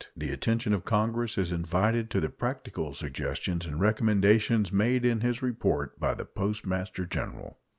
The 0.17 0.31
attention 0.31 0.73
of 0.73 0.83
Congress 0.83 1.37
is 1.37 1.51
invited 1.51 2.09
to 2.09 2.19
the 2.19 2.29
practical 2.29 2.95
suggestions 2.95 3.67
and 3.67 3.79
recommendations 3.79 4.71
made 4.71 5.05
in 5.05 5.19
his 5.21 5.43
report 5.43 5.99
by 5.99 6.15
the 6.15 6.25
Postmaster 6.25 7.05
General. 7.05 7.59